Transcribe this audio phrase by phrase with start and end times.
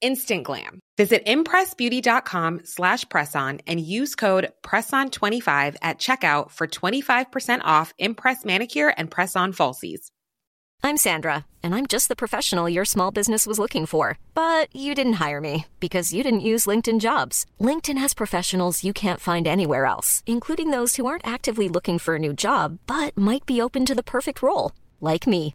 [0.00, 0.80] instant glam.
[0.96, 8.92] Visit impressbeauty.com slash presson and use code PRESSON25 at checkout for 25% off Impress Manicure
[8.96, 10.10] and Press-On Falsies.
[10.82, 14.18] I'm Sandra, and I'm just the professional your small business was looking for.
[14.34, 17.44] But you didn't hire me because you didn't use LinkedIn Jobs.
[17.60, 22.14] LinkedIn has professionals you can't find anywhere else, including those who aren't actively looking for
[22.14, 25.54] a new job, but might be open to the perfect role, like me.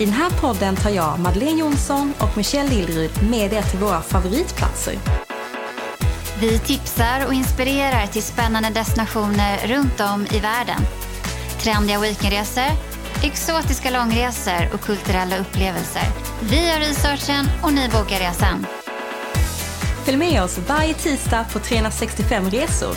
[0.00, 4.00] I den här podden tar jag, Madeleine Jonsson och Michelle Lillryd med er till våra
[4.00, 4.94] favoritplatser.
[6.40, 10.80] Vi tipsar och inspirerar till spännande destinationer runt om i världen.
[11.60, 12.70] Trendiga weekendresor,
[13.22, 16.04] exotiska långresor och kulturella upplevelser.
[16.40, 18.66] Vi gör researchen och ni bokar resan.
[20.04, 22.94] Följ med oss varje tisdag på 365 resor.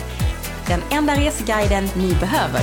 [0.66, 2.62] Den enda reseguiden ni behöver.